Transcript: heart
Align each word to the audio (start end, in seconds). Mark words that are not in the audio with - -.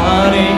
heart 0.00 0.49